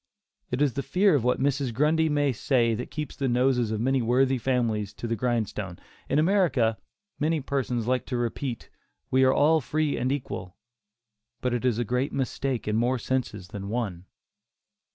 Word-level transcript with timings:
It 0.49 0.63
is 0.63 0.73
the 0.73 0.81
fear 0.81 1.13
of 1.13 1.23
what 1.23 1.39
Mrs. 1.39 1.71
Grundy 1.75 2.09
may 2.09 2.31
say 2.31 2.73
that 2.73 2.89
keeps 2.89 3.15
the 3.15 3.27
noses 3.27 3.69
of 3.69 3.79
many 3.79 4.01
worthy 4.01 4.39
families 4.39 4.93
to 4.93 5.05
the 5.05 5.15
grindstone. 5.15 5.77
In 6.09 6.17
America 6.17 6.79
many 7.19 7.39
persons 7.39 7.85
like 7.85 8.07
to 8.07 8.17
repeat 8.17 8.71
"we 9.11 9.23
are 9.23 9.31
all 9.31 9.61
free 9.61 9.97
and 9.97 10.11
equal," 10.11 10.57
but 11.39 11.53
it 11.53 11.65
is 11.65 11.77
a 11.77 11.85
great 11.85 12.11
mistake 12.13 12.67
in 12.67 12.77
more 12.77 12.97
senses 12.97 13.49
than 13.49 13.69
one. 13.69 14.05